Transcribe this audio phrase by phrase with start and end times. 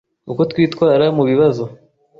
[0.31, 1.63] Uko twitwara mu bibazo